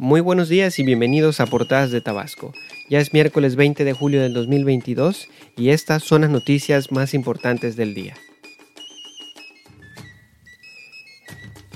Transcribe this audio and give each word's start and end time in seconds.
Muy 0.00 0.20
buenos 0.20 0.48
días 0.48 0.78
y 0.78 0.84
bienvenidos 0.84 1.40
a 1.40 1.46
Portadas 1.46 1.90
de 1.90 2.00
Tabasco. 2.00 2.52
Ya 2.88 3.00
es 3.00 3.12
miércoles 3.12 3.56
20 3.56 3.82
de 3.82 3.92
julio 3.94 4.22
del 4.22 4.32
2022 4.32 5.26
y 5.56 5.70
estas 5.70 6.04
son 6.04 6.20
las 6.20 6.30
noticias 6.30 6.92
más 6.92 7.14
importantes 7.14 7.74
del 7.74 7.94
día. 7.94 8.14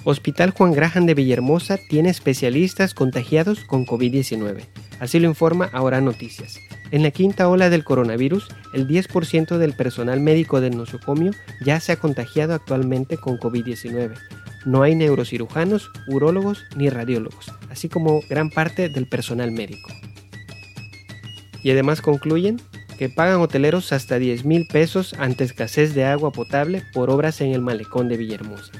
Hospital 0.04 0.50
Juan 0.50 0.72
Graham 0.72 1.06
de 1.06 1.14
Villahermosa 1.14 1.78
tiene 1.88 2.10
especialistas 2.10 2.94
contagiados 2.94 3.64
con 3.64 3.86
COVID-19. 3.86 4.66
Así 5.00 5.18
lo 5.18 5.26
informa 5.26 5.68
Ahora 5.72 6.00
Noticias. 6.00 6.60
En 6.92 7.02
la 7.02 7.10
quinta 7.10 7.48
ola 7.48 7.70
del 7.70 7.82
coronavirus, 7.82 8.46
el 8.72 8.86
10% 8.86 9.58
del 9.58 9.72
personal 9.72 10.20
médico 10.20 10.60
del 10.60 10.76
nosocomio 10.76 11.32
ya 11.64 11.80
se 11.80 11.90
ha 11.90 11.96
contagiado 11.96 12.54
actualmente 12.54 13.16
con 13.16 13.36
COVID-19 13.38 14.14
no 14.64 14.82
hay 14.82 14.94
neurocirujanos, 14.94 15.90
urólogos 16.06 16.64
ni 16.76 16.88
radiólogos, 16.88 17.52
así 17.70 17.88
como 17.88 18.20
gran 18.28 18.50
parte 18.50 18.88
del 18.88 19.06
personal 19.08 19.50
médico. 19.52 19.90
Y 21.62 21.70
además 21.70 22.00
concluyen 22.00 22.60
que 22.98 23.08
pagan 23.08 23.40
hoteleros 23.40 23.92
hasta 23.92 24.18
10 24.18 24.44
mil 24.44 24.66
pesos 24.66 25.14
ante 25.18 25.44
escasez 25.44 25.94
de 25.94 26.04
agua 26.04 26.30
potable 26.30 26.82
por 26.92 27.10
obras 27.10 27.40
en 27.40 27.52
el 27.52 27.60
malecón 27.60 28.08
de 28.08 28.16
Villahermosa. 28.16 28.72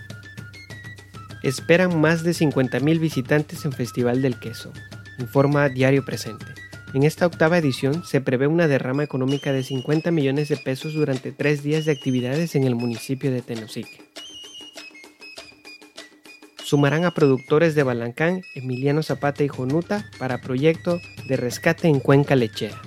Esperan 1.43 2.01
más 2.01 2.23
de 2.23 2.35
50 2.35 2.81
mil 2.81 3.01
visitantes 3.01 3.65
en 3.65 3.73
Festival 3.73 4.23
del 4.23 4.39
Queso, 4.39 4.73
informa 5.19 5.69
Diario 5.69 6.05
Presente. 6.05 6.47
En 6.95 7.05
esta 7.05 7.27
octava 7.27 7.59
edición 7.59 8.05
se 8.05 8.21
prevé 8.21 8.47
una 8.47 8.69
derrama 8.69 9.03
económica 9.03 9.53
de 9.53 9.63
50 9.63 10.11
millones 10.11 10.49
de 10.49 10.59
pesos 10.59 10.93
durante 10.93 11.33
tres 11.33 11.63
días 11.63 11.87
de 11.87 11.93
actividades 11.93 12.55
en 12.55 12.65
el 12.65 12.75
municipio 12.75 13.33
de 13.33 13.41
Tenosique 13.41 14.12
sumarán 16.73 17.05
a 17.05 17.11
productores 17.11 17.75
de 17.75 17.83
Balancán, 17.83 18.41
Emiliano 18.55 19.03
Zapata 19.03 19.45
y 19.45 19.49
Jonuta 19.49 20.07
para 20.19 20.41
proyecto 20.41 21.03
de 21.29 21.37
rescate 21.37 21.87
en 21.87 22.01
cuenca 22.01 22.35
lechera. 22.35 22.81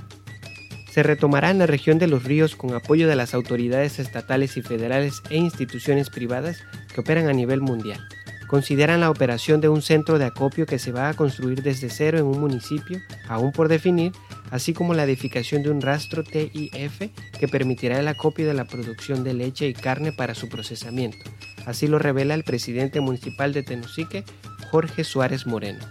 Se 0.90 1.04
retomará 1.04 1.52
en 1.52 1.60
la 1.60 1.68
región 1.68 2.00
de 2.00 2.08
los 2.08 2.24
ríos 2.24 2.56
con 2.56 2.74
apoyo 2.74 3.08
de 3.08 3.16
las 3.16 3.36
autoridades 3.36 4.00
estatales 4.00 4.58
y 4.58 4.64
federales 4.64 5.22
e 5.30 5.38
instituciones 5.38 6.10
privadas 6.10 6.64
que 6.96 7.02
operan 7.02 7.28
a 7.28 7.34
nivel 7.34 7.62
mundial. 7.62 8.00
Consideran 8.48 9.02
la 9.02 9.12
operación 9.12 9.62
de 9.62 9.70
un 9.70 9.84
centro 9.84 10.18
de 10.18 10.26
acopio 10.26 10.66
que 10.66 10.80
se 10.80 10.92
va 10.92 11.10
a 11.10 11.14
construir 11.14 11.62
desde 11.62 11.92
cero 11.92 12.18
en 12.18 12.26
un 12.26 12.40
municipio, 12.40 13.00
aún 13.28 13.52
por 13.52 13.68
definir, 13.68 14.14
así 14.50 14.74
como 14.74 14.96
la 14.96 15.04
edificación 15.04 15.62
de 15.62 15.70
un 15.70 15.82
rastro 15.82 16.24
TIF 16.24 17.12
que 17.40 17.48
permitirá 17.48 18.00
el 18.00 18.08
acopio 18.08 18.48
de 18.48 18.56
la 18.56 18.66
producción 18.66 19.24
de 19.24 19.36
leche 19.36 19.68
y 19.68 19.76
carne 19.76 20.12
para 20.12 20.34
su 20.34 20.50
procesamiento, 20.50 21.30
Así 21.66 21.88
lo 21.88 22.00
revela 22.00 22.34
el 22.34 22.44
presidente 22.44 23.02
municipal 23.02 23.54
de 23.54 23.64
Tenosique, 23.64 24.24
Jorge 24.72 25.04
Suárez 25.04 25.48
Moreno. 25.48 25.84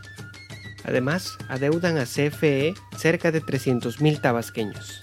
Además, 0.85 1.37
adeudan 1.49 1.99
a 1.99 2.05
CFE 2.05 2.75
cerca 2.97 3.33
de 3.33 3.43
300.000 3.43 4.21
tabasqueños. 4.21 5.01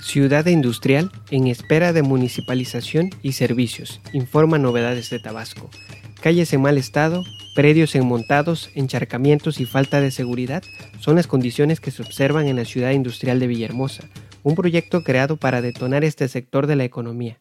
Ciudad 0.00 0.46
industrial 0.46 1.10
en 1.30 1.48
espera 1.48 1.92
de 1.92 2.02
municipalización 2.02 3.10
y 3.22 3.32
servicios, 3.32 4.00
informa 4.12 4.56
Novedades 4.56 5.10
de 5.10 5.18
Tabasco. 5.18 5.68
Calles 6.22 6.52
en 6.52 6.62
mal 6.62 6.78
estado, 6.78 7.24
predios 7.56 7.94
enmontados, 7.96 8.70
encharcamientos 8.76 9.60
y 9.60 9.66
falta 9.66 10.00
de 10.00 10.12
seguridad 10.12 10.62
son 11.00 11.16
las 11.16 11.26
condiciones 11.26 11.80
que 11.80 11.90
se 11.90 12.02
observan 12.02 12.46
en 12.46 12.56
la 12.56 12.64
ciudad 12.64 12.92
industrial 12.92 13.40
de 13.40 13.48
Villahermosa, 13.48 14.04
un 14.42 14.54
proyecto 14.54 15.02
creado 15.02 15.36
para 15.36 15.60
detonar 15.60 16.04
este 16.04 16.28
sector 16.28 16.68
de 16.68 16.76
la 16.76 16.84
economía. 16.84 17.40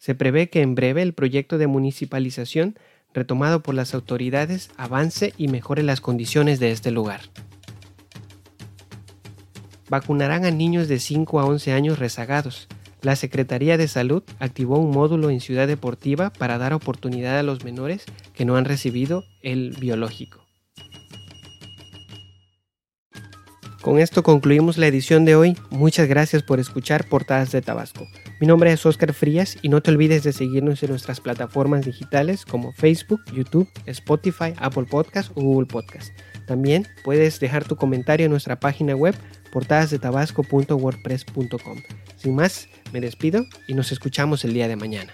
Se 0.00 0.14
prevé 0.14 0.48
que 0.48 0.62
en 0.62 0.74
breve 0.74 1.02
el 1.02 1.12
proyecto 1.12 1.58
de 1.58 1.66
municipalización 1.66 2.78
retomado 3.12 3.62
por 3.62 3.74
las 3.74 3.92
autoridades 3.92 4.70
avance 4.78 5.34
y 5.36 5.48
mejore 5.48 5.82
las 5.82 6.00
condiciones 6.00 6.58
de 6.58 6.70
este 6.70 6.90
lugar. 6.90 7.20
Vacunarán 9.90 10.46
a 10.46 10.50
niños 10.50 10.88
de 10.88 10.98
5 10.98 11.38
a 11.38 11.44
11 11.44 11.72
años 11.72 11.98
rezagados. 11.98 12.66
La 13.02 13.14
Secretaría 13.14 13.76
de 13.76 13.88
Salud 13.88 14.22
activó 14.38 14.78
un 14.78 14.90
módulo 14.90 15.28
en 15.28 15.40
Ciudad 15.40 15.68
Deportiva 15.68 16.30
para 16.30 16.56
dar 16.56 16.72
oportunidad 16.72 17.38
a 17.38 17.42
los 17.42 17.62
menores 17.62 18.06
que 18.32 18.46
no 18.46 18.56
han 18.56 18.64
recibido 18.64 19.24
el 19.42 19.76
biológico. 19.78 20.39
Con 23.82 23.98
esto 23.98 24.22
concluimos 24.22 24.76
la 24.76 24.88
edición 24.88 25.24
de 25.24 25.36
hoy. 25.36 25.56
Muchas 25.70 26.06
gracias 26.06 26.42
por 26.42 26.60
escuchar 26.60 27.08
Portadas 27.08 27.50
de 27.50 27.62
Tabasco. 27.62 28.06
Mi 28.38 28.46
nombre 28.46 28.70
es 28.70 28.84
Oscar 28.84 29.14
Frías 29.14 29.56
y 29.62 29.70
no 29.70 29.80
te 29.80 29.90
olvides 29.90 30.22
de 30.22 30.34
seguirnos 30.34 30.82
en 30.82 30.90
nuestras 30.90 31.18
plataformas 31.18 31.86
digitales 31.86 32.44
como 32.44 32.74
Facebook, 32.74 33.22
YouTube, 33.32 33.70
Spotify, 33.86 34.52
Apple 34.58 34.84
Podcast 34.84 35.30
o 35.34 35.40
Google 35.40 35.66
Podcast. 35.66 36.12
También 36.46 36.86
puedes 37.04 37.40
dejar 37.40 37.64
tu 37.64 37.76
comentario 37.76 38.26
en 38.26 38.32
nuestra 38.32 38.60
página 38.60 38.94
web 38.94 39.14
portadasdetabasco.wordpress.com. 39.50 41.78
Sin 42.16 42.34
más, 42.34 42.68
me 42.92 43.00
despido 43.00 43.46
y 43.66 43.72
nos 43.72 43.92
escuchamos 43.92 44.44
el 44.44 44.52
día 44.52 44.68
de 44.68 44.76
mañana. 44.76 45.10